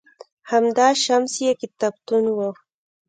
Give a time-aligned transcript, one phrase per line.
[0.49, 2.37] هُدا شمس یې کتابتون و